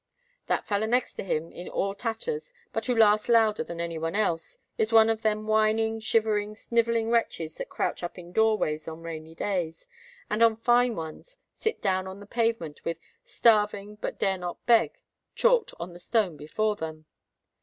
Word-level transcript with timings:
That 0.47 0.65
feller 0.65 0.87
next 0.87 1.13
to 1.17 1.23
him, 1.23 1.53
all 1.71 1.91
in 1.91 1.95
tatters, 1.95 2.53
but 2.73 2.87
who 2.87 2.95
laughs 2.95 3.29
louder 3.29 3.63
than 3.63 3.79
any 3.79 3.99
one 3.99 4.15
else, 4.15 4.57
is 4.75 4.91
one 4.91 5.11
of 5.11 5.21
them 5.21 5.45
whining, 5.45 5.99
shivering, 5.99 6.55
snivelling 6.55 7.11
wretches 7.11 7.57
that 7.57 7.69
crouch 7.69 8.01
up 8.01 8.17
in 8.17 8.31
doorways 8.31 8.87
on 8.87 9.03
rainy 9.03 9.35
days, 9.35 9.85
and 10.27 10.41
on 10.41 10.55
fine 10.55 10.95
ones 10.95 11.37
sit 11.55 11.83
down 11.83 12.07
on 12.07 12.19
the 12.19 12.25
pavement 12.25 12.83
with 12.83 12.99
'Starving, 13.23 13.95
but 14.01 14.17
dare 14.17 14.39
not 14.39 14.65
beg,' 14.65 15.03
chalked 15.35 15.71
on 15.79 15.93
the 15.93 15.99
stone 15.99 16.35
before 16.35 16.75
them. 16.75 17.05